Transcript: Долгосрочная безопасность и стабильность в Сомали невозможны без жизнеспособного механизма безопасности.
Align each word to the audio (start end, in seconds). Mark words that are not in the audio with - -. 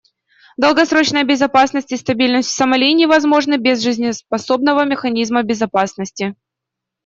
Долгосрочная 0.57 1.23
безопасность 1.23 1.91
и 1.91 1.95
стабильность 1.97 2.49
в 2.49 2.53
Сомали 2.53 2.91
невозможны 2.91 3.57
без 3.57 3.83
жизнеспособного 3.83 4.83
механизма 4.83 5.43
безопасности. 5.43 6.33